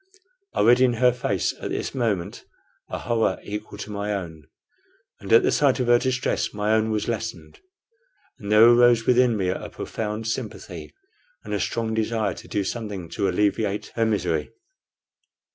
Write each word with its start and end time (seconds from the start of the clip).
I 0.55 0.61
read 0.63 0.81
in 0.81 0.93
her 0.93 1.11
face 1.13 1.53
at 1.59 1.69
this 1.69 1.93
moment 1.93 2.43
a 2.89 2.97
horror 2.97 3.37
equal 3.43 3.77
to 3.77 3.91
my 3.91 4.15
own; 4.15 4.47
and 5.19 5.31
at 5.31 5.43
the 5.43 5.51
sight 5.51 5.79
of 5.79 5.85
her 5.85 5.99
distress 5.99 6.55
my 6.55 6.73
own 6.73 6.89
was 6.89 7.07
lessened, 7.07 7.59
and 8.39 8.51
there 8.51 8.65
arose 8.65 9.05
within 9.05 9.37
me 9.37 9.49
a 9.49 9.69
profound 9.69 10.25
sympathy 10.27 10.91
and 11.43 11.53
a 11.53 11.59
strong 11.59 11.93
desire 11.93 12.33
to 12.33 12.47
do 12.47 12.63
something 12.63 13.09
to 13.09 13.29
alleviate 13.29 13.91
her 13.93 14.07
misery. 14.07 14.49